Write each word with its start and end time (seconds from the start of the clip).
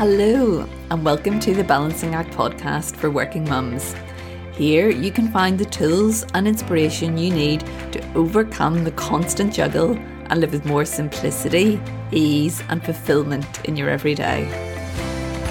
Hello, 0.00 0.66
and 0.90 1.04
welcome 1.04 1.38
to 1.40 1.52
the 1.52 1.62
Balancing 1.62 2.14
Act 2.14 2.30
podcast 2.30 2.96
for 2.96 3.10
working 3.10 3.46
mums. 3.46 3.94
Here 4.54 4.88
you 4.88 5.10
can 5.12 5.28
find 5.30 5.58
the 5.58 5.66
tools 5.66 6.24
and 6.32 6.48
inspiration 6.48 7.18
you 7.18 7.30
need 7.30 7.60
to 7.92 8.12
overcome 8.14 8.82
the 8.82 8.92
constant 8.92 9.52
juggle 9.52 9.98
and 10.30 10.40
live 10.40 10.52
with 10.52 10.64
more 10.64 10.86
simplicity, 10.86 11.78
ease, 12.12 12.62
and 12.70 12.82
fulfillment 12.82 13.62
in 13.66 13.76
your 13.76 13.90
everyday. 13.90 14.48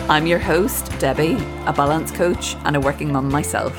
I'm 0.10 0.26
your 0.26 0.40
host, 0.40 0.98
Debbie, 0.98 1.38
a 1.68 1.72
balance 1.72 2.10
coach 2.10 2.56
and 2.66 2.76
a 2.76 2.80
working 2.80 3.14
mum 3.14 3.30
myself, 3.30 3.78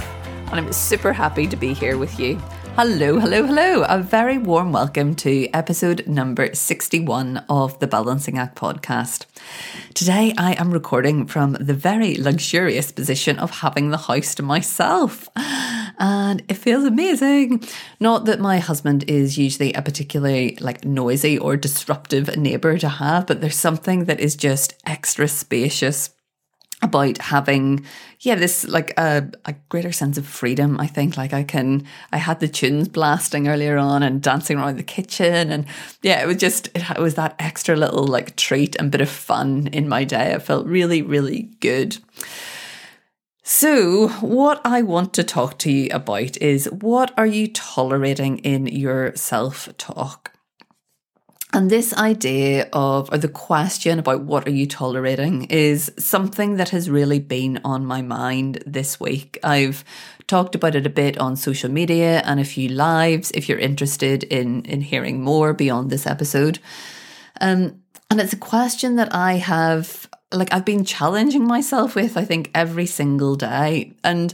and 0.52 0.60
I'm 0.60 0.72
super 0.72 1.12
happy 1.12 1.48
to 1.48 1.56
be 1.56 1.74
here 1.74 1.98
with 1.98 2.20
you. 2.20 2.40
Hello, 2.76 3.18
hello, 3.18 3.44
hello. 3.44 3.82
A 3.88 3.98
very 3.98 4.38
warm 4.38 4.72
welcome 4.72 5.14
to 5.16 5.48
episode 5.52 6.06
number 6.06 6.54
61 6.54 7.44
of 7.48 7.78
the 7.78 7.86
Balancing 7.86 8.38
Act 8.38 8.56
podcast. 8.56 9.26
Today 9.92 10.32
I 10.38 10.52
am 10.52 10.70
recording 10.70 11.26
from 11.26 11.52
the 11.60 11.74
very 11.74 12.16
luxurious 12.16 12.90
position 12.92 13.38
of 13.38 13.50
having 13.50 13.90
the 13.90 13.98
house 13.98 14.34
to 14.36 14.42
myself. 14.42 15.28
And 16.02 16.42
it 16.48 16.54
feels 16.54 16.84
amazing. 16.84 17.62
Not 17.98 18.24
that 18.24 18.40
my 18.40 18.58
husband 18.58 19.04
is 19.06 19.36
usually 19.36 19.74
a 19.74 19.82
particularly 19.82 20.56
like 20.58 20.82
noisy 20.82 21.36
or 21.36 21.58
disruptive 21.58 22.34
neighbour 22.38 22.78
to 22.78 22.88
have, 22.88 23.26
but 23.26 23.42
there's 23.42 23.56
something 23.56 24.06
that 24.06 24.20
is 24.20 24.34
just 24.34 24.80
extra 24.86 25.28
spacious 25.28 26.08
about 26.82 27.18
having 27.18 27.84
yeah 28.20 28.34
this 28.34 28.66
like 28.66 28.92
a, 28.98 29.30
a 29.44 29.54
greater 29.68 29.92
sense 29.92 30.16
of 30.18 30.26
freedom 30.26 30.80
i 30.80 30.86
think. 30.86 31.16
Like 31.16 31.32
i 31.32 31.42
can 31.42 31.86
i 32.12 32.18
had 32.18 32.40
the 32.40 32.48
tunes 32.48 32.88
blasting 32.88 33.48
earlier 33.48 33.76
on 33.76 34.02
and 34.02 34.22
dancing 34.22 34.58
around 34.58 34.76
the 34.76 34.82
kitchen 34.82 35.50
and 35.50 35.66
yeah 36.02 36.22
it 36.22 36.26
was 36.26 36.36
just 36.36 36.68
it 36.74 36.98
was 36.98 37.14
that 37.14 37.36
extra 37.38 37.76
little 37.76 38.04
like 38.04 38.36
treat 38.36 38.76
and 38.76 38.90
bit 38.90 39.00
of 39.00 39.08
fun 39.08 39.68
in 39.72 39.88
my 39.88 40.04
day. 40.04 40.32
It 40.32 40.42
felt 40.42 40.66
really 40.66 41.02
really 41.02 41.50
good. 41.60 41.98
So, 43.42 44.08
what 44.20 44.60
I 44.64 44.82
want 44.82 45.12
to 45.14 45.24
talk 45.24 45.58
to 45.58 45.72
you 45.72 45.88
about 45.90 46.36
is 46.36 46.66
what 46.66 47.12
are 47.18 47.26
you 47.26 47.48
tolerating 47.48 48.38
in 48.38 48.66
your 48.66 49.16
self 49.16 49.76
talk? 49.76 50.32
And 51.60 51.68
this 51.68 51.92
idea 51.92 52.70
of, 52.72 53.12
or 53.12 53.18
the 53.18 53.28
question 53.28 53.98
about 53.98 54.22
what 54.22 54.48
are 54.48 54.50
you 54.50 54.64
tolerating 54.64 55.44
is 55.50 55.92
something 55.98 56.56
that 56.56 56.70
has 56.70 56.88
really 56.88 57.18
been 57.18 57.60
on 57.66 57.84
my 57.84 58.00
mind 58.00 58.64
this 58.66 58.98
week. 58.98 59.38
I've 59.42 59.84
talked 60.26 60.54
about 60.54 60.74
it 60.74 60.86
a 60.86 60.88
bit 60.88 61.18
on 61.18 61.36
social 61.36 61.70
media 61.70 62.22
and 62.24 62.40
a 62.40 62.46
few 62.46 62.70
lives 62.70 63.30
if 63.32 63.46
you're 63.46 63.58
interested 63.58 64.22
in, 64.24 64.62
in 64.64 64.80
hearing 64.80 65.20
more 65.20 65.52
beyond 65.52 65.90
this 65.90 66.06
episode. 66.06 66.60
Um, 67.42 67.82
and 68.10 68.22
it's 68.22 68.32
a 68.32 68.38
question 68.38 68.96
that 68.96 69.14
I 69.14 69.34
have, 69.34 70.08
like, 70.32 70.54
I've 70.54 70.64
been 70.64 70.86
challenging 70.86 71.46
myself 71.46 71.94
with, 71.94 72.16
I 72.16 72.24
think, 72.24 72.50
every 72.54 72.86
single 72.86 73.36
day. 73.36 73.92
And 74.02 74.32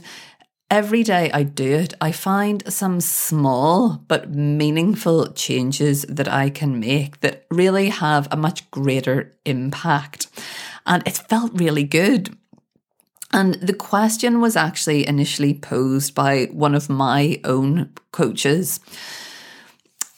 Every 0.69 1.01
day 1.03 1.31
I 1.31 1.43
do 1.43 1.71
it, 1.75 1.93
I 2.01 2.11
find 2.11 2.61
some 2.71 2.99
small 2.99 4.03
but 4.09 4.29
meaningful 4.31 5.31
changes 5.31 6.01
that 6.09 6.27
I 6.27 6.49
can 6.49 6.77
make 6.79 7.21
that 7.21 7.45
really 7.49 7.87
have 7.87 8.27
a 8.31 8.35
much 8.35 8.69
greater 8.69 9.33
impact. 9.45 10.27
And 10.85 11.07
it 11.07 11.17
felt 11.29 11.51
really 11.53 11.85
good. 11.85 12.37
And 13.31 13.55
the 13.55 13.73
question 13.73 14.41
was 14.41 14.57
actually 14.57 15.07
initially 15.07 15.53
posed 15.53 16.13
by 16.13 16.45
one 16.51 16.75
of 16.75 16.89
my 16.89 17.39
own 17.45 17.93
coaches. 18.11 18.81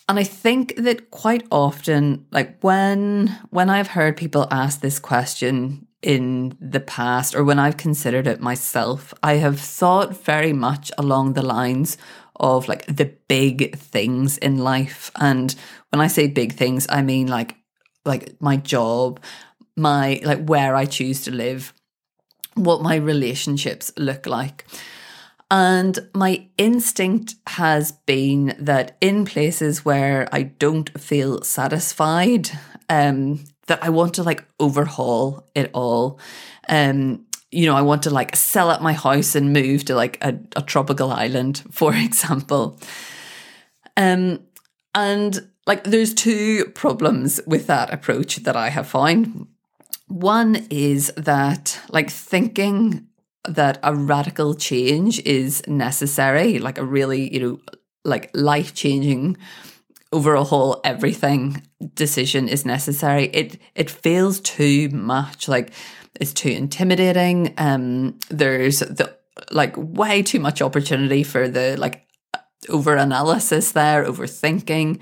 And 0.08 0.18
I 0.18 0.24
think 0.24 0.74
that 0.76 1.12
quite 1.12 1.46
often, 1.52 2.26
like 2.32 2.58
when 2.60 3.38
when 3.50 3.70
I've 3.70 3.88
heard 3.88 4.16
people 4.16 4.48
ask 4.50 4.80
this 4.80 4.98
question, 4.98 5.86
in 6.02 6.56
the 6.60 6.80
past 6.80 7.34
or 7.34 7.44
when 7.44 7.58
I've 7.58 7.76
considered 7.76 8.26
it 8.26 8.40
myself, 8.40 9.12
I 9.22 9.34
have 9.34 9.60
thought 9.60 10.16
very 10.24 10.52
much 10.52 10.90
along 10.96 11.34
the 11.34 11.42
lines 11.42 11.98
of 12.36 12.68
like 12.68 12.86
the 12.86 13.12
big 13.28 13.76
things 13.76 14.38
in 14.38 14.58
life. 14.58 15.10
And 15.16 15.54
when 15.90 16.00
I 16.00 16.06
say 16.06 16.26
big 16.26 16.54
things, 16.54 16.86
I 16.88 17.02
mean 17.02 17.26
like 17.26 17.56
like 18.04 18.40
my 18.40 18.56
job, 18.56 19.20
my 19.76 20.20
like 20.24 20.46
where 20.46 20.74
I 20.74 20.86
choose 20.86 21.22
to 21.24 21.30
live, 21.30 21.74
what 22.54 22.82
my 22.82 22.96
relationships 22.96 23.92
look 23.96 24.26
like. 24.26 24.64
And 25.50 25.98
my 26.14 26.46
instinct 26.58 27.34
has 27.48 27.92
been 27.92 28.54
that 28.58 28.96
in 29.00 29.24
places 29.24 29.84
where 29.84 30.28
I 30.30 30.44
don't 30.44 30.96
feel 30.98 31.42
satisfied, 31.42 32.50
um, 32.88 33.44
that 33.70 33.84
I 33.84 33.88
want 33.90 34.14
to 34.14 34.24
like 34.24 34.44
overhaul 34.58 35.48
it 35.54 35.70
all. 35.72 36.18
Um, 36.68 37.24
you 37.52 37.66
know, 37.66 37.76
I 37.76 37.82
want 37.82 38.02
to 38.02 38.10
like 38.10 38.34
sell 38.34 38.68
up 38.68 38.82
my 38.82 38.92
house 38.92 39.36
and 39.36 39.52
move 39.52 39.84
to 39.84 39.94
like 39.94 40.18
a, 40.22 40.38
a 40.56 40.62
tropical 40.62 41.12
island, 41.12 41.62
for 41.70 41.94
example. 41.94 42.80
Um, 43.96 44.40
and 44.92 45.48
like 45.68 45.84
there's 45.84 46.14
two 46.14 46.66
problems 46.74 47.40
with 47.46 47.68
that 47.68 47.94
approach 47.94 48.36
that 48.38 48.56
I 48.56 48.70
have 48.70 48.88
found. 48.88 49.46
One 50.08 50.66
is 50.68 51.12
that 51.16 51.78
like 51.90 52.10
thinking 52.10 53.06
that 53.48 53.78
a 53.84 53.94
radical 53.94 54.54
change 54.54 55.20
is 55.20 55.62
necessary, 55.68 56.58
like 56.58 56.78
a 56.78 56.84
really, 56.84 57.32
you 57.32 57.40
know, 57.40 57.60
like 58.04 58.30
life 58.34 58.74
changing 58.74 59.36
overhaul 60.12 60.80
everything 60.84 61.62
decision 61.94 62.48
is 62.48 62.64
necessary. 62.64 63.24
It 63.26 63.58
it 63.74 63.90
feels 63.90 64.40
too 64.40 64.88
much 64.90 65.48
like 65.48 65.72
it's 66.20 66.32
too 66.32 66.50
intimidating. 66.50 67.54
Um, 67.58 68.18
there's 68.28 68.80
the 68.80 69.16
like 69.50 69.74
way 69.76 70.22
too 70.22 70.40
much 70.40 70.60
opportunity 70.60 71.22
for 71.22 71.48
the 71.48 71.76
like 71.76 72.06
over 72.68 72.96
analysis 72.96 73.72
there, 73.72 74.04
overthinking. 74.04 75.00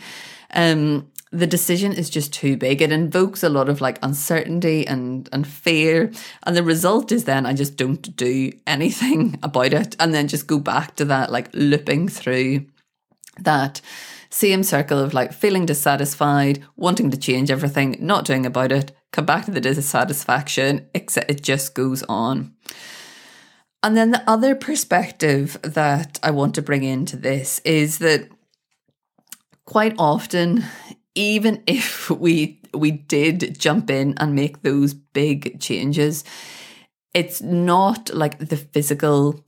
Um, 0.54 1.10
the 1.30 1.46
decision 1.46 1.92
is 1.92 2.08
just 2.08 2.32
too 2.32 2.56
big. 2.56 2.80
It 2.80 2.90
invokes 2.90 3.42
a 3.42 3.50
lot 3.50 3.68
of 3.68 3.80
like 3.80 3.98
uncertainty 4.02 4.86
and 4.86 5.28
and 5.32 5.46
fear, 5.46 6.10
and 6.44 6.56
the 6.56 6.62
result 6.62 7.12
is 7.12 7.24
then 7.24 7.46
I 7.46 7.52
just 7.52 7.76
don't 7.76 8.16
do 8.16 8.52
anything 8.66 9.38
about 9.42 9.72
it, 9.72 9.96
and 9.98 10.14
then 10.14 10.28
just 10.28 10.46
go 10.46 10.58
back 10.58 10.96
to 10.96 11.04
that 11.06 11.32
like 11.32 11.48
looping 11.52 12.08
through 12.08 12.66
that 13.40 13.80
same 14.30 14.62
circle 14.62 14.98
of 14.98 15.14
like 15.14 15.32
feeling 15.32 15.66
dissatisfied, 15.66 16.64
wanting 16.76 17.10
to 17.10 17.16
change 17.16 17.50
everything, 17.50 17.96
not 18.00 18.24
doing 18.24 18.44
about 18.44 18.72
it, 18.72 18.92
come 19.12 19.24
back 19.24 19.44
to 19.46 19.50
the 19.50 19.60
dissatisfaction, 19.60 20.88
except 20.94 21.30
it 21.30 21.42
just 21.42 21.74
goes 21.74 22.02
on. 22.04 22.54
And 23.82 23.96
then 23.96 24.10
the 24.10 24.28
other 24.28 24.54
perspective 24.54 25.58
that 25.62 26.18
I 26.22 26.30
want 26.30 26.54
to 26.56 26.62
bring 26.62 26.82
into 26.82 27.16
this 27.16 27.60
is 27.64 27.98
that 27.98 28.28
quite 29.64 29.94
often, 29.98 30.64
even 31.14 31.62
if 31.66 32.10
we 32.10 32.60
we 32.74 32.90
did 32.90 33.58
jump 33.58 33.88
in 33.88 34.14
and 34.18 34.34
make 34.34 34.62
those 34.62 34.92
big 34.92 35.58
changes, 35.58 36.22
it's 37.14 37.40
not 37.40 38.12
like 38.12 38.38
the 38.38 38.58
physical 38.58 39.42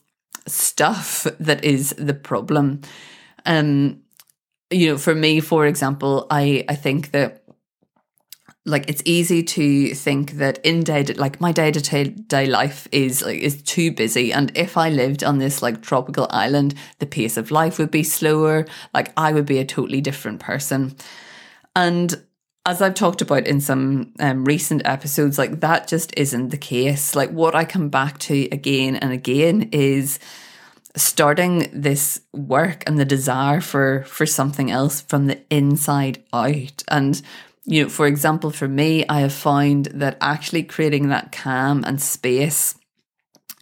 stuff 0.46 1.26
that 1.38 1.62
is 1.64 1.90
the 1.98 2.14
problem. 2.14 2.80
Um, 3.44 4.02
you 4.70 4.88
know, 4.88 4.98
for 4.98 5.14
me, 5.14 5.40
for 5.40 5.66
example, 5.66 6.26
I 6.30 6.64
I 6.68 6.74
think 6.74 7.10
that 7.10 7.42
like 8.66 8.88
it's 8.88 9.02
easy 9.04 9.42
to 9.42 9.94
think 9.94 10.32
that 10.32 10.58
in 10.64 10.82
day 10.82 11.02
like 11.04 11.40
my 11.40 11.50
day 11.50 11.72
to 11.72 12.10
day 12.10 12.46
life 12.46 12.86
is 12.92 13.22
like 13.22 13.40
is 13.40 13.62
too 13.62 13.90
busy. 13.90 14.32
And 14.32 14.52
if 14.54 14.76
i 14.76 14.90
lived 14.90 15.24
on 15.24 15.38
this 15.38 15.62
like 15.62 15.80
tropical 15.80 16.26
island 16.30 16.74
the 16.98 17.06
pace 17.06 17.36
of 17.36 17.50
life 17.50 17.78
would 17.78 17.90
be 17.90 18.02
slower. 18.02 18.66
Like 18.92 19.12
i 19.16 19.32
would 19.32 19.46
be 19.46 19.58
a 19.58 19.64
totally 19.64 20.00
different 20.00 20.40
person. 20.40 20.94
And 21.74 22.22
as 22.66 22.82
i've 22.82 22.94
talked 22.94 23.22
about 23.22 23.46
in 23.46 23.62
some 23.62 24.12
um, 24.20 24.44
recent 24.44 24.82
episodes 24.84 25.38
like 25.38 25.60
that 25.60 25.88
just 25.88 26.12
isn't 26.18 26.50
the 26.50 26.58
case. 26.58 27.14
Like 27.14 27.30
what 27.30 27.54
i 27.54 27.64
come 27.64 27.88
back 27.88 28.18
to 28.18 28.46
again 28.52 28.96
and 28.96 29.10
again 29.10 29.70
is 29.72 30.18
starting 30.96 31.70
this 31.72 32.20
work 32.32 32.82
and 32.86 32.98
the 32.98 33.04
desire 33.04 33.60
for 33.60 34.04
for 34.04 34.26
something 34.26 34.70
else 34.70 35.00
from 35.02 35.26
the 35.26 35.40
inside 35.50 36.22
out. 36.32 36.82
And 36.88 37.20
you 37.64 37.82
know 37.82 37.88
for 37.88 38.06
example 38.06 38.50
for 38.50 38.66
me 38.66 39.06
i 39.08 39.20
have 39.20 39.34
found 39.34 39.84
that 39.92 40.16
actually 40.22 40.62
creating 40.62 41.08
that 41.10 41.30
calm 41.30 41.84
and 41.84 42.00
space 42.00 42.74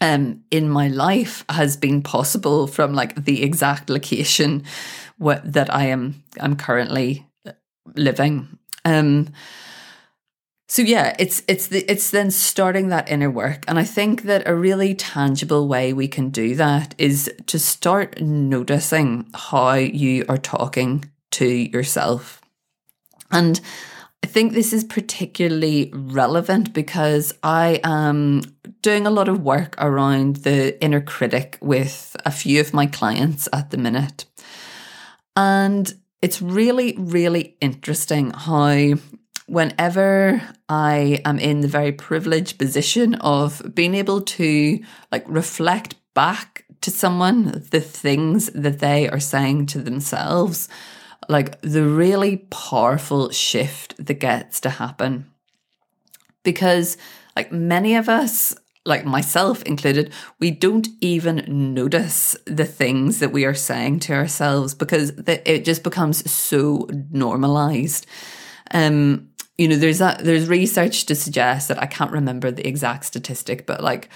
um 0.00 0.40
in 0.52 0.70
my 0.70 0.86
life 0.86 1.44
has 1.48 1.76
been 1.76 2.00
possible 2.00 2.68
from 2.68 2.94
like 2.94 3.24
the 3.24 3.42
exact 3.42 3.90
location 3.90 4.62
what 5.16 5.52
that 5.52 5.74
i 5.74 5.86
am 5.86 6.22
i'm 6.40 6.54
currently 6.54 7.26
living. 7.94 8.58
Um 8.84 9.28
so 10.70 10.82
yeah, 10.82 11.16
it's 11.18 11.42
it's 11.48 11.68
the 11.68 11.90
it's 11.90 12.10
then 12.10 12.30
starting 12.30 12.88
that 12.88 13.08
inner 13.08 13.30
work 13.30 13.64
and 13.66 13.78
I 13.78 13.84
think 13.84 14.22
that 14.22 14.46
a 14.46 14.54
really 14.54 14.94
tangible 14.94 15.66
way 15.66 15.94
we 15.94 16.08
can 16.08 16.28
do 16.28 16.54
that 16.56 16.94
is 16.98 17.32
to 17.46 17.58
start 17.58 18.20
noticing 18.20 19.30
how 19.34 19.74
you 19.74 20.26
are 20.28 20.36
talking 20.36 21.10
to 21.32 21.46
yourself. 21.46 22.42
And 23.30 23.58
I 24.22 24.26
think 24.26 24.52
this 24.52 24.74
is 24.74 24.84
particularly 24.84 25.90
relevant 25.94 26.74
because 26.74 27.32
I 27.42 27.80
am 27.82 28.42
doing 28.82 29.06
a 29.06 29.10
lot 29.10 29.28
of 29.28 29.42
work 29.42 29.74
around 29.78 30.36
the 30.36 30.82
inner 30.82 31.00
critic 31.00 31.56
with 31.62 32.14
a 32.26 32.30
few 32.30 32.60
of 32.60 32.74
my 32.74 32.86
clients 32.86 33.48
at 33.54 33.70
the 33.70 33.78
minute. 33.78 34.26
And 35.34 35.90
it's 36.20 36.42
really, 36.42 36.94
really 36.98 37.56
interesting 37.60 38.32
how 38.32 38.96
whenever 39.48 40.42
I 40.68 41.20
am 41.24 41.38
in 41.38 41.60
the 41.60 41.68
very 41.68 41.92
privileged 41.92 42.58
position 42.58 43.14
of 43.16 43.62
being 43.74 43.94
able 43.94 44.20
to 44.20 44.78
like 45.10 45.24
reflect 45.26 45.94
back 46.14 46.66
to 46.82 46.90
someone 46.90 47.64
the 47.70 47.80
things 47.80 48.50
that 48.50 48.78
they 48.80 49.08
are 49.08 49.20
saying 49.20 49.66
to 49.66 49.78
themselves, 49.78 50.68
like 51.28 51.60
the 51.62 51.82
really 51.82 52.38
powerful 52.50 53.30
shift 53.30 53.94
that 54.04 54.20
gets 54.20 54.60
to 54.60 54.70
happen. 54.70 55.26
Because, 56.44 56.96
like 57.34 57.50
many 57.50 57.96
of 57.96 58.08
us, 58.08 58.54
like 58.84 59.04
myself 59.04 59.62
included, 59.62 60.12
we 60.40 60.50
don't 60.50 60.88
even 61.00 61.74
notice 61.74 62.36
the 62.46 62.64
things 62.64 63.18
that 63.20 63.32
we 63.32 63.44
are 63.44 63.54
saying 63.54 64.00
to 64.00 64.12
ourselves 64.12 64.74
because 64.74 65.10
it 65.26 65.64
just 65.64 65.82
becomes 65.82 66.30
so 66.30 66.88
normalized. 67.10 68.06
Um, 68.70 69.30
you 69.58 69.66
know, 69.66 69.76
there's 69.76 69.98
that 69.98 70.24
there's 70.24 70.48
research 70.48 71.04
to 71.06 71.14
suggest 71.14 71.68
that 71.68 71.82
I 71.82 71.86
can't 71.86 72.12
remember 72.12 72.50
the 72.50 72.66
exact 72.66 73.04
statistic, 73.04 73.66
but 73.66 73.82
like 73.82 74.08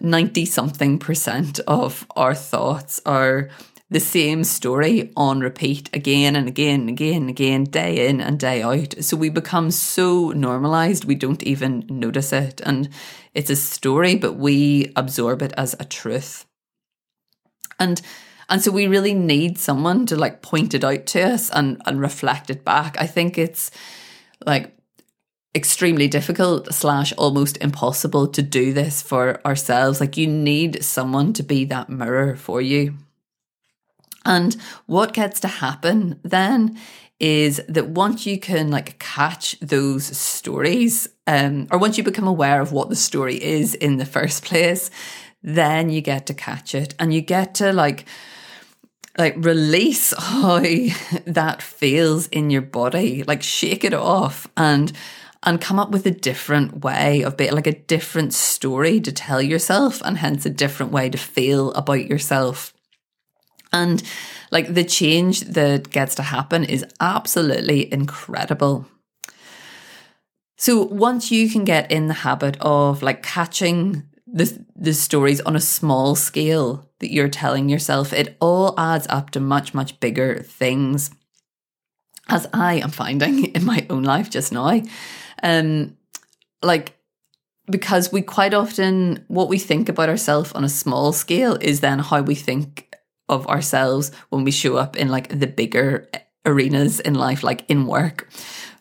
90 0.00 0.44
something 0.44 0.98
percent 0.98 1.60
of 1.66 2.04
our 2.16 2.34
thoughts 2.34 3.00
are 3.06 3.48
the 3.90 4.00
same 4.00 4.44
story 4.44 5.10
on 5.16 5.40
repeat 5.40 5.88
again 5.94 6.36
and 6.36 6.46
again 6.46 6.80
and 6.80 6.90
again 6.90 7.22
and 7.22 7.30
again, 7.30 7.64
day 7.64 8.08
in 8.08 8.20
and 8.20 8.38
day 8.38 8.60
out. 8.60 8.94
So 9.00 9.16
we 9.16 9.30
become 9.30 9.70
so 9.70 10.30
normalized, 10.30 11.04
we 11.04 11.14
don't 11.14 11.42
even 11.44 11.86
notice 11.88 12.32
it. 12.32 12.60
And 12.64 12.90
it's 13.34 13.50
a 13.50 13.56
story, 13.56 14.16
but 14.16 14.34
we 14.34 14.92
absorb 14.94 15.40
it 15.42 15.54
as 15.56 15.74
a 15.80 15.84
truth. 15.84 16.44
And 17.78 18.02
and 18.50 18.62
so 18.62 18.70
we 18.70 18.86
really 18.86 19.14
need 19.14 19.58
someone 19.58 20.06
to 20.06 20.16
like 20.16 20.42
point 20.42 20.74
it 20.74 20.82
out 20.82 21.06
to 21.06 21.22
us 21.22 21.50
and, 21.50 21.80
and 21.84 22.00
reflect 22.00 22.48
it 22.48 22.64
back. 22.64 22.96
I 22.98 23.06
think 23.06 23.36
it's 23.36 23.70
like 24.44 24.77
extremely 25.54 26.08
difficult 26.08 26.72
slash 26.72 27.12
almost 27.14 27.56
impossible 27.58 28.28
to 28.28 28.42
do 28.42 28.72
this 28.72 29.02
for 29.02 29.44
ourselves. 29.46 30.00
Like 30.00 30.16
you 30.16 30.26
need 30.26 30.84
someone 30.84 31.32
to 31.34 31.42
be 31.42 31.64
that 31.66 31.88
mirror 31.88 32.36
for 32.36 32.60
you. 32.60 32.94
And 34.24 34.56
what 34.86 35.14
gets 35.14 35.40
to 35.40 35.48
happen 35.48 36.20
then 36.22 36.78
is 37.18 37.60
that 37.68 37.88
once 37.88 38.26
you 38.26 38.38
can 38.38 38.70
like 38.70 38.98
catch 38.98 39.58
those 39.60 40.04
stories, 40.16 41.08
um, 41.26 41.66
or 41.70 41.78
once 41.78 41.98
you 41.98 42.04
become 42.04 42.28
aware 42.28 42.60
of 42.60 42.72
what 42.72 42.90
the 42.90 42.96
story 42.96 43.42
is 43.42 43.74
in 43.74 43.96
the 43.96 44.06
first 44.06 44.44
place, 44.44 44.90
then 45.42 45.90
you 45.90 46.00
get 46.00 46.26
to 46.26 46.34
catch 46.34 46.74
it 46.74 46.94
and 46.98 47.12
you 47.12 47.20
get 47.20 47.54
to 47.54 47.72
like 47.72 48.04
like 49.16 49.34
release 49.38 50.14
how 50.18 50.60
that 51.26 51.60
feels 51.60 52.28
in 52.28 52.50
your 52.50 52.62
body, 52.62 53.24
like 53.24 53.42
shake 53.42 53.82
it 53.82 53.94
off 53.94 54.46
and 54.56 54.92
and 55.42 55.60
come 55.60 55.78
up 55.78 55.90
with 55.90 56.06
a 56.06 56.10
different 56.10 56.82
way 56.82 57.22
of 57.22 57.36
being 57.36 57.52
like 57.52 57.66
a 57.66 57.78
different 57.78 58.34
story 58.34 59.00
to 59.00 59.12
tell 59.12 59.40
yourself 59.40 60.02
and 60.04 60.18
hence 60.18 60.44
a 60.44 60.50
different 60.50 60.92
way 60.92 61.08
to 61.08 61.18
feel 61.18 61.72
about 61.72 62.06
yourself. 62.06 62.74
And 63.72 64.02
like 64.50 64.74
the 64.74 64.84
change 64.84 65.42
that 65.42 65.90
gets 65.90 66.14
to 66.16 66.22
happen 66.22 66.64
is 66.64 66.84
absolutely 67.00 67.92
incredible. 67.92 68.86
So 70.56 70.82
once 70.82 71.30
you 71.30 71.48
can 71.48 71.64
get 71.64 71.90
in 71.90 72.08
the 72.08 72.14
habit 72.14 72.56
of 72.60 73.02
like 73.02 73.22
catching 73.22 74.02
the 74.26 74.64
the 74.74 74.92
stories 74.92 75.40
on 75.42 75.56
a 75.56 75.60
small 75.60 76.14
scale 76.14 76.90
that 76.98 77.12
you're 77.12 77.28
telling 77.28 77.68
yourself, 77.68 78.12
it 78.12 78.36
all 78.40 78.74
adds 78.78 79.06
up 79.08 79.30
to 79.30 79.40
much 79.40 79.72
much 79.72 80.00
bigger 80.00 80.40
things. 80.40 81.10
As 82.28 82.46
I 82.52 82.74
am 82.74 82.90
finding 82.90 83.44
in 83.54 83.64
my 83.64 83.86
own 83.88 84.02
life 84.02 84.30
just 84.30 84.52
now, 84.52 84.82
um, 85.42 85.96
like 86.62 86.94
because 87.70 88.10
we 88.10 88.22
quite 88.22 88.54
often 88.54 89.24
what 89.28 89.48
we 89.48 89.58
think 89.58 89.88
about 89.88 90.08
ourselves 90.08 90.52
on 90.52 90.64
a 90.64 90.68
small 90.68 91.12
scale 91.12 91.58
is 91.60 91.80
then 91.80 91.98
how 91.98 92.22
we 92.22 92.34
think 92.34 92.96
of 93.28 93.46
ourselves 93.46 94.10
when 94.30 94.44
we 94.44 94.50
show 94.50 94.76
up 94.76 94.96
in 94.96 95.08
like 95.08 95.28
the 95.38 95.46
bigger 95.46 96.08
arenas 96.46 97.00
in 97.00 97.14
life, 97.14 97.42
like 97.42 97.68
in 97.68 97.86
work, 97.86 98.28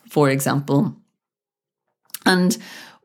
for 0.09 0.29
example. 0.29 0.95
And 2.25 2.57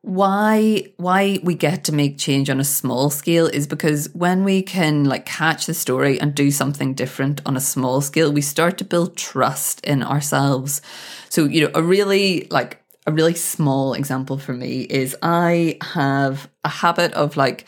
why 0.02 0.84
why 0.96 1.38
we 1.44 1.54
get 1.54 1.84
to 1.84 1.94
make 1.94 2.18
change 2.18 2.50
on 2.50 2.58
a 2.58 2.64
small 2.64 3.08
scale 3.08 3.46
is 3.46 3.68
because 3.68 4.08
when 4.14 4.42
we 4.42 4.60
can 4.60 5.04
like 5.04 5.24
catch 5.24 5.66
the 5.66 5.74
story 5.74 6.20
and 6.20 6.34
do 6.34 6.50
something 6.50 6.92
different 6.92 7.40
on 7.46 7.56
a 7.56 7.60
small 7.60 8.00
scale 8.00 8.32
we 8.32 8.42
start 8.42 8.76
to 8.76 8.84
build 8.84 9.16
trust 9.16 9.80
in 9.84 10.02
ourselves 10.02 10.82
so 11.28 11.44
you 11.44 11.60
know 11.60 11.70
a 11.76 11.82
really 11.84 12.48
like 12.50 12.81
a 13.06 13.12
really 13.12 13.34
small 13.34 13.94
example 13.94 14.38
for 14.38 14.52
me 14.52 14.82
is 14.82 15.16
i 15.22 15.76
have 15.82 16.48
a 16.64 16.68
habit 16.68 17.12
of 17.14 17.36
like 17.36 17.66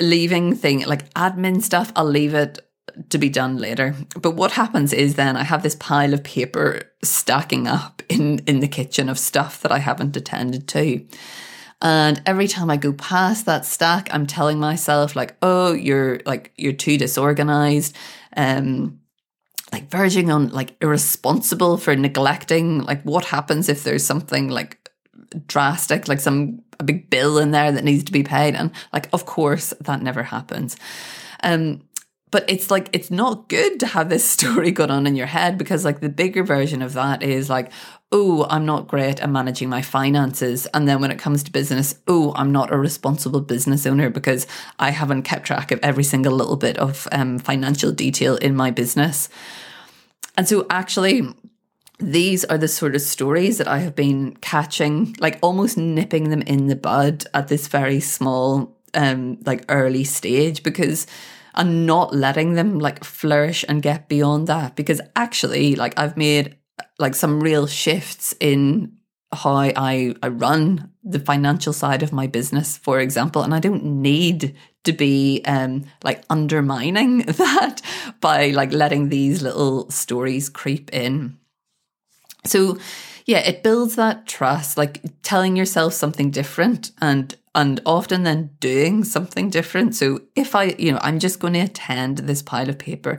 leaving 0.00 0.54
thing 0.54 0.84
like 0.86 1.12
admin 1.14 1.62
stuff, 1.62 1.92
I'll 1.94 2.04
leave 2.04 2.34
it 2.34 2.66
to 3.10 3.18
be 3.18 3.28
done 3.28 3.56
later. 3.58 3.94
But 4.20 4.32
what 4.32 4.52
happens 4.52 4.92
is 4.92 5.14
then 5.14 5.36
I 5.36 5.44
have 5.44 5.62
this 5.62 5.76
pile 5.76 6.12
of 6.12 6.24
paper 6.24 6.82
stacking 7.02 7.66
up 7.66 8.02
in, 8.08 8.40
in 8.40 8.60
the 8.60 8.68
kitchen 8.68 9.08
of 9.08 9.18
stuff 9.18 9.60
that 9.62 9.72
I 9.72 9.78
haven't 9.78 10.16
attended 10.16 10.66
to. 10.68 11.06
And 11.82 12.20
every 12.26 12.46
time 12.46 12.68
I 12.68 12.76
go 12.76 12.92
past 12.92 13.46
that 13.46 13.64
stack, 13.64 14.08
I'm 14.12 14.26
telling 14.26 14.58
myself 14.58 15.16
like, 15.16 15.36
oh, 15.40 15.72
you're 15.72 16.20
like, 16.26 16.52
you're 16.58 16.74
too 16.74 16.98
disorganized. 16.98 17.96
Um, 18.36 18.99
like 19.72 19.90
verging 19.90 20.30
on 20.30 20.48
like 20.48 20.76
irresponsible 20.80 21.76
for 21.76 21.94
neglecting 21.94 22.82
like 22.82 23.02
what 23.02 23.26
happens 23.26 23.68
if 23.68 23.84
there's 23.84 24.04
something 24.04 24.48
like 24.48 24.90
drastic 25.46 26.08
like 26.08 26.20
some 26.20 26.62
a 26.80 26.84
big 26.84 27.10
bill 27.10 27.38
in 27.38 27.52
there 27.52 27.70
that 27.70 27.84
needs 27.84 28.04
to 28.04 28.12
be 28.12 28.22
paid. 28.22 28.54
And 28.54 28.72
like 28.92 29.08
of 29.12 29.26
course 29.26 29.72
that 29.80 30.02
never 30.02 30.24
happens. 30.24 30.76
Um 31.42 31.82
but 32.30 32.44
it's 32.48 32.70
like 32.70 32.88
it's 32.92 33.10
not 33.10 33.48
good 33.48 33.80
to 33.80 33.86
have 33.86 34.08
this 34.08 34.24
story 34.30 34.70
going 34.70 34.90
on 34.90 35.06
in 35.06 35.16
your 35.16 35.26
head 35.26 35.58
because 35.58 35.84
like 35.84 36.00
the 36.00 36.08
bigger 36.08 36.42
version 36.42 36.82
of 36.82 36.92
that 36.94 37.22
is 37.22 37.50
like 37.50 37.72
oh 38.12 38.46
i'm 38.50 38.66
not 38.66 38.88
great 38.88 39.20
at 39.20 39.30
managing 39.30 39.68
my 39.68 39.82
finances. 39.82 40.66
And 40.74 40.88
then 40.88 41.00
when 41.00 41.10
it 41.10 41.18
comes 41.18 41.42
to 41.44 41.52
business 41.52 41.94
oh 42.08 42.32
i'm 42.36 42.52
not 42.52 42.72
a 42.72 42.78
responsible 42.78 43.40
business 43.40 43.86
owner 43.86 44.10
because 44.10 44.46
i 44.78 44.90
haven't 44.90 45.22
kept 45.22 45.46
track 45.46 45.70
of 45.70 45.80
every 45.82 46.04
single 46.04 46.32
little 46.32 46.56
bit 46.56 46.78
of 46.78 47.08
um, 47.12 47.38
financial 47.38 47.92
detail 47.92 48.36
in 48.36 48.56
my 48.56 48.70
business. 48.70 49.28
And 50.36 50.48
so 50.48 50.66
actually 50.70 51.28
these 52.00 52.44
are 52.46 52.58
the 52.58 52.68
sort 52.68 52.94
of 52.94 53.02
stories 53.02 53.58
that 53.58 53.68
I 53.68 53.78
have 53.78 53.94
been 53.94 54.34
catching, 54.36 55.14
like 55.20 55.38
almost 55.42 55.76
nipping 55.76 56.30
them 56.30 56.40
in 56.42 56.66
the 56.66 56.76
bud 56.76 57.26
at 57.34 57.48
this 57.48 57.68
very 57.68 58.00
small, 58.00 58.74
um, 58.94 59.38
like 59.44 59.64
early 59.68 60.04
stage 60.04 60.62
because 60.62 61.06
I'm 61.54 61.86
not 61.86 62.14
letting 62.14 62.54
them 62.54 62.78
like 62.78 63.04
flourish 63.04 63.64
and 63.68 63.82
get 63.82 64.08
beyond 64.08 64.46
that 64.46 64.76
because 64.76 65.00
actually, 65.16 65.74
like 65.74 65.98
I've 65.98 66.16
made 66.16 66.56
like 66.98 67.14
some 67.14 67.40
real 67.40 67.66
shifts 67.66 68.34
in 68.40 68.96
how 69.32 69.54
I, 69.54 70.14
I 70.22 70.28
run 70.28 70.92
the 71.04 71.20
financial 71.20 71.72
side 71.72 72.02
of 72.02 72.12
my 72.12 72.26
business, 72.26 72.76
for 72.76 72.98
example, 73.00 73.42
and 73.42 73.54
I 73.54 73.60
don't 73.60 73.84
need 73.84 74.56
to 74.82 74.92
be 74.92 75.42
um 75.44 75.84
like 76.02 76.24
undermining 76.30 77.18
that 77.26 77.82
by 78.20 78.50
like 78.50 78.72
letting 78.72 79.08
these 79.08 79.42
little 79.42 79.90
stories 79.90 80.48
creep 80.48 80.90
in. 80.92 81.38
So, 82.46 82.78
yeah, 83.26 83.38
it 83.38 83.62
builds 83.62 83.96
that 83.96 84.26
trust, 84.26 84.78
like 84.78 85.02
telling 85.22 85.56
yourself 85.56 85.92
something 85.92 86.30
different 86.30 86.90
and 87.00 87.34
and 87.54 87.80
often 87.84 88.22
then 88.22 88.50
doing 88.60 89.04
something 89.04 89.50
different. 89.50 89.94
So 89.94 90.20
if 90.36 90.54
I, 90.54 90.74
you 90.78 90.92
know, 90.92 91.00
I'm 91.02 91.18
just 91.18 91.40
going 91.40 91.54
to 91.54 91.60
attend 91.60 92.18
this 92.18 92.42
pile 92.42 92.68
of 92.68 92.78
paper 92.78 93.18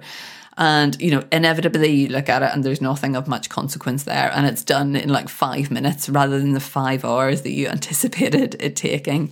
and, 0.58 1.00
you 1.02 1.12
know, 1.12 1.24
inevitably 1.32 1.92
you 1.92 2.08
look 2.08 2.30
at 2.30 2.44
it 2.44 2.52
and 2.54 2.64
there's 2.64 2.82
nothing 2.82 3.16
of 3.16 3.28
much 3.28 3.50
consequence 3.50 4.04
there 4.04 4.32
and 4.34 4.46
it's 4.46 4.64
done 4.64 4.96
in 4.96 5.10
like 5.10 5.30
five 5.30 5.72
minutes 5.72 6.08
rather 6.08 6.40
than 6.40 6.54
the 6.54 6.60
five 6.60 7.04
hours 7.04 7.42
that 7.42 7.52
you 7.52 7.68
anticipated 7.70 8.56
it 8.60 8.76
taking. 8.76 9.32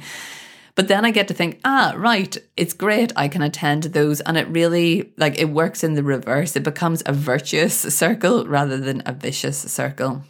But 0.76 0.88
then 0.88 1.04
I 1.04 1.12
get 1.12 1.28
to 1.28 1.34
think, 1.34 1.60
ah, 1.66 1.94
right, 1.98 2.38
it's 2.56 2.74
great. 2.74 3.12
I 3.16 3.28
can 3.28 3.42
attend 3.42 3.84
those. 3.84 4.22
And 4.22 4.38
it 4.38 4.48
really, 4.48 5.12
like, 5.18 5.38
it 5.38 5.50
works 5.50 5.84
in 5.84 5.96
the 5.96 6.04
reverse. 6.04 6.56
It 6.56 6.64
becomes 6.64 7.04
a 7.06 7.12
virtuous 7.12 7.78
circle 7.78 8.48
rather 8.48 8.78
than 8.78 9.04
a 9.06 9.12
vicious 9.12 9.60
circle. 9.60 10.24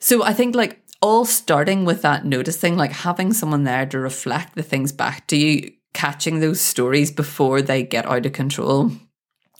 So 0.00 0.24
I 0.24 0.32
think, 0.32 0.56
like, 0.56 0.83
all 1.04 1.26
starting 1.26 1.84
with 1.84 2.00
that 2.00 2.24
noticing, 2.24 2.76
like 2.76 2.92
having 2.92 3.32
someone 3.32 3.64
there 3.64 3.84
to 3.86 3.98
reflect 3.98 4.54
the 4.54 4.62
things 4.62 4.90
back 4.90 5.26
to 5.26 5.36
you, 5.36 5.70
catching 5.92 6.40
those 6.40 6.60
stories 6.60 7.12
before 7.12 7.60
they 7.60 7.82
get 7.82 8.06
out 8.06 8.26
of 8.26 8.32
control 8.32 8.90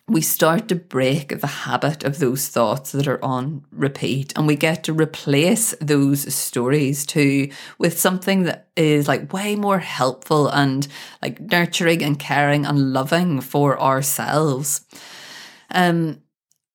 we 0.06 0.20
start 0.20 0.68
to 0.68 0.74
break 0.74 1.40
the 1.40 1.46
habit 1.46 2.04
of 2.04 2.18
those 2.18 2.48
thoughts 2.48 2.92
that 2.92 3.08
are 3.08 3.24
on 3.24 3.64
repeat 3.70 4.34
and 4.36 4.46
we 4.46 4.54
get 4.54 4.84
to 4.84 4.92
replace 4.92 5.74
those 5.80 6.34
stories 6.34 7.06
too 7.06 7.48
with 7.78 7.98
something 7.98 8.42
that 8.42 8.68
is 8.76 9.08
like 9.08 9.32
way 9.32 9.56
more 9.56 9.78
helpful 9.78 10.48
and 10.48 10.86
like 11.22 11.40
nurturing 11.40 12.02
and 12.02 12.18
caring 12.18 12.66
and 12.66 12.92
loving 12.92 13.40
for 13.40 13.80
ourselves. 13.80 14.84
Um, 15.70 16.20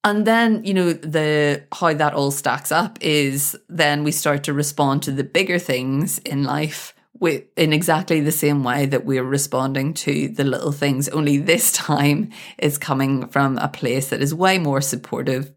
and 0.03 0.25
then, 0.25 0.63
you 0.63 0.73
know, 0.73 0.93
the 0.93 1.63
how 1.73 1.93
that 1.93 2.13
all 2.13 2.31
stacks 2.31 2.71
up 2.71 2.97
is 3.01 3.57
then 3.67 4.03
we 4.03 4.11
start 4.11 4.43
to 4.45 4.53
respond 4.53 5.03
to 5.03 5.11
the 5.11 5.23
bigger 5.23 5.59
things 5.59 6.19
in 6.19 6.43
life 6.43 6.93
with, 7.19 7.43
in 7.57 7.73
exactly 7.73 8.21
the 8.21 8.31
same 8.31 8.63
way 8.63 8.85
that 8.85 9.03
we're 9.05 9.23
responding 9.23 9.93
to 9.93 10.29
the 10.29 10.45
little 10.45 10.71
things, 10.71 11.09
only 11.09 11.37
this 11.37 11.71
time 11.73 12.31
is 12.57 12.77
coming 12.77 13.27
from 13.27 13.57
a 13.57 13.67
place 13.67 14.09
that 14.09 14.21
is 14.21 14.33
way 14.33 14.57
more 14.57 14.81
supportive. 14.81 15.51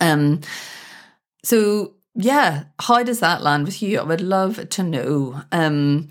Um, 0.00 0.40
so 1.42 1.94
yeah, 2.14 2.64
how 2.78 3.02
does 3.02 3.20
that 3.20 3.42
land 3.42 3.64
with 3.64 3.82
you? 3.82 4.00
I 4.00 4.02
would 4.02 4.20
love 4.20 4.68
to 4.68 4.82
know. 4.82 5.42
Um, 5.52 6.08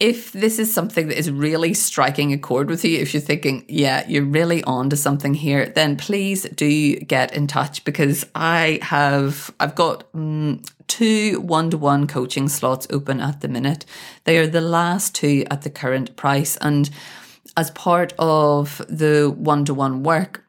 if 0.00 0.30
this 0.30 0.60
is 0.60 0.72
something 0.72 1.08
that 1.08 1.18
is 1.18 1.30
really 1.30 1.74
striking 1.74 2.32
a 2.32 2.38
chord 2.38 2.70
with 2.70 2.84
you, 2.84 2.98
if 2.98 3.12
you're 3.12 3.20
thinking, 3.20 3.64
yeah, 3.68 4.04
you're 4.06 4.24
really 4.24 4.62
on 4.62 4.88
to 4.90 4.96
something 4.96 5.34
here, 5.34 5.66
then 5.66 5.96
please 5.96 6.44
do 6.54 6.96
get 7.00 7.34
in 7.34 7.48
touch 7.48 7.84
because 7.84 8.24
I 8.34 8.78
have, 8.82 9.52
I've 9.58 9.74
got 9.74 10.04
um, 10.14 10.62
two 10.86 11.40
one 11.40 11.70
to 11.70 11.78
one 11.78 12.06
coaching 12.06 12.48
slots 12.48 12.86
open 12.90 13.20
at 13.20 13.40
the 13.40 13.48
minute. 13.48 13.84
They 14.22 14.38
are 14.38 14.46
the 14.46 14.60
last 14.60 15.16
two 15.16 15.44
at 15.50 15.62
the 15.62 15.70
current 15.70 16.14
price. 16.14 16.56
And 16.58 16.88
as 17.56 17.72
part 17.72 18.12
of 18.20 18.80
the 18.88 19.34
one 19.36 19.64
to 19.64 19.74
one 19.74 20.04
work, 20.04 20.44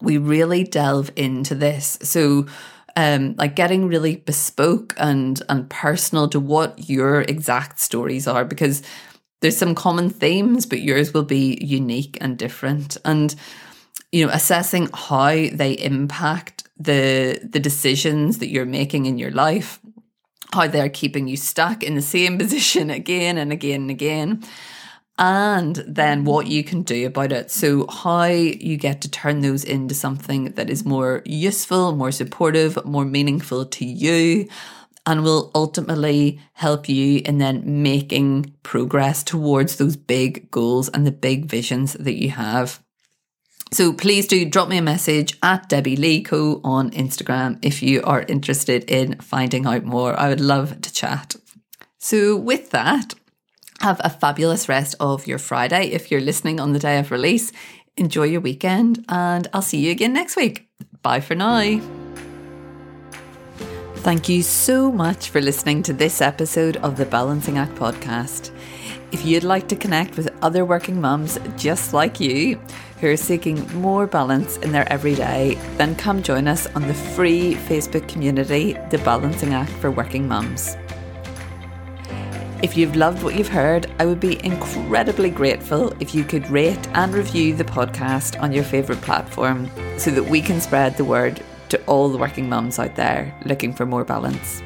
we 0.00 0.18
really 0.18 0.64
delve 0.64 1.12
into 1.14 1.54
this. 1.54 1.98
So, 2.02 2.46
um, 2.96 3.34
like 3.36 3.56
getting 3.56 3.88
really 3.88 4.16
bespoke 4.16 4.94
and 4.96 5.42
and 5.48 5.68
personal 5.70 6.28
to 6.28 6.40
what 6.40 6.88
your 6.88 7.22
exact 7.22 7.78
stories 7.78 8.26
are 8.26 8.44
because 8.44 8.82
there's 9.40 9.56
some 9.56 9.74
common 9.74 10.10
themes 10.10 10.66
but 10.66 10.80
yours 10.80 11.12
will 11.12 11.24
be 11.24 11.58
unique 11.60 12.18
and 12.20 12.38
different. 12.38 12.96
And 13.04 13.34
you 14.12 14.24
know 14.24 14.32
assessing 14.32 14.88
how 14.94 15.30
they 15.30 15.72
impact 15.72 16.68
the 16.78 17.40
the 17.42 17.58
decisions 17.58 18.38
that 18.38 18.48
you're 18.48 18.66
making 18.66 19.06
in 19.06 19.18
your 19.18 19.30
life 19.30 19.80
how 20.52 20.66
they're 20.66 20.90
keeping 20.90 21.26
you 21.26 21.36
stuck 21.36 21.82
in 21.82 21.94
the 21.94 22.02
same 22.02 22.38
position 22.44 22.90
again 22.90 23.38
and 23.38 23.52
again 23.52 23.82
and 23.82 23.90
again 23.90 24.44
and 25.22 25.76
then 25.86 26.24
what 26.24 26.48
you 26.48 26.64
can 26.64 26.82
do 26.82 27.06
about 27.06 27.30
it. 27.30 27.48
So, 27.48 27.86
how 27.86 28.24
you 28.24 28.76
get 28.76 29.00
to 29.02 29.10
turn 29.10 29.38
those 29.40 29.62
into 29.62 29.94
something 29.94 30.46
that 30.56 30.68
is 30.68 30.84
more 30.84 31.22
useful, 31.24 31.94
more 31.94 32.10
supportive, 32.10 32.84
more 32.84 33.04
meaningful 33.04 33.64
to 33.66 33.84
you, 33.84 34.48
and 35.06 35.22
will 35.22 35.52
ultimately 35.54 36.40
help 36.54 36.88
you 36.88 37.22
in 37.24 37.38
then 37.38 37.84
making 37.84 38.52
progress 38.64 39.22
towards 39.22 39.76
those 39.76 39.96
big 39.96 40.50
goals 40.50 40.88
and 40.88 41.06
the 41.06 41.12
big 41.12 41.44
visions 41.44 41.92
that 41.92 42.20
you 42.20 42.30
have. 42.30 42.82
So 43.70 43.92
please 43.92 44.26
do 44.26 44.44
drop 44.44 44.68
me 44.68 44.78
a 44.78 44.82
message 44.82 45.38
at 45.40 45.68
Debbie 45.68 45.96
Lee 45.96 46.22
Co 46.22 46.60
on 46.64 46.90
Instagram 46.90 47.60
if 47.62 47.80
you 47.80 48.02
are 48.02 48.22
interested 48.22 48.90
in 48.90 49.20
finding 49.20 49.66
out 49.66 49.84
more. 49.84 50.18
I 50.18 50.28
would 50.28 50.40
love 50.40 50.80
to 50.80 50.92
chat. 50.92 51.36
So 51.98 52.36
with 52.36 52.70
that, 52.70 53.14
have 53.82 54.00
a 54.04 54.10
fabulous 54.10 54.68
rest 54.68 54.94
of 55.00 55.26
your 55.26 55.38
Friday. 55.38 55.86
If 55.86 56.10
you're 56.10 56.20
listening 56.20 56.60
on 56.60 56.72
the 56.72 56.78
day 56.78 56.98
of 56.98 57.10
release, 57.10 57.50
enjoy 57.96 58.24
your 58.24 58.40
weekend 58.40 59.04
and 59.08 59.48
I'll 59.52 59.60
see 59.60 59.78
you 59.78 59.90
again 59.90 60.12
next 60.12 60.36
week. 60.36 60.68
Bye 61.02 61.20
for 61.20 61.34
now. 61.34 61.80
Thank 63.96 64.28
you 64.28 64.42
so 64.42 64.90
much 64.90 65.30
for 65.30 65.40
listening 65.40 65.82
to 65.84 65.92
this 65.92 66.20
episode 66.20 66.76
of 66.78 66.96
the 66.96 67.06
Balancing 67.06 67.58
Act 67.58 67.74
podcast. 67.74 68.50
If 69.10 69.26
you'd 69.26 69.44
like 69.44 69.68
to 69.68 69.76
connect 69.76 70.16
with 70.16 70.32
other 70.42 70.64
working 70.64 71.00
mums 71.00 71.38
just 71.56 71.92
like 71.92 72.18
you 72.18 72.60
who 73.00 73.08
are 73.08 73.16
seeking 73.16 73.66
more 73.74 74.06
balance 74.06 74.56
in 74.58 74.72
their 74.72 74.90
everyday, 74.92 75.56
then 75.76 75.96
come 75.96 76.22
join 76.22 76.48
us 76.48 76.66
on 76.74 76.86
the 76.86 76.94
free 76.94 77.54
Facebook 77.54 78.08
community, 78.08 78.74
The 78.90 78.98
Balancing 78.98 79.54
Act 79.54 79.70
for 79.72 79.90
Working 79.90 80.26
Mums. 80.26 80.76
If 82.62 82.76
you've 82.76 82.94
loved 82.94 83.24
what 83.24 83.34
you've 83.34 83.48
heard, 83.48 83.90
I 83.98 84.06
would 84.06 84.20
be 84.20 84.42
incredibly 84.44 85.30
grateful 85.30 85.92
if 85.98 86.14
you 86.14 86.22
could 86.22 86.48
rate 86.48 86.88
and 86.94 87.12
review 87.12 87.56
the 87.56 87.64
podcast 87.64 88.40
on 88.40 88.52
your 88.52 88.62
favourite 88.62 89.02
platform 89.02 89.68
so 89.98 90.12
that 90.12 90.22
we 90.22 90.40
can 90.40 90.60
spread 90.60 90.96
the 90.96 91.04
word 91.04 91.42
to 91.70 91.84
all 91.86 92.08
the 92.08 92.18
working 92.18 92.48
mums 92.48 92.78
out 92.78 92.94
there 92.94 93.34
looking 93.46 93.72
for 93.72 93.84
more 93.84 94.04
balance. 94.04 94.62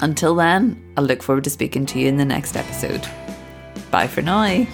Until 0.00 0.36
then, 0.36 0.80
I 0.96 1.00
look 1.00 1.24
forward 1.24 1.42
to 1.44 1.50
speaking 1.50 1.86
to 1.86 1.98
you 1.98 2.06
in 2.06 2.18
the 2.18 2.24
next 2.24 2.56
episode. 2.56 3.04
Bye 3.90 4.06
for 4.06 4.22
now. 4.22 4.64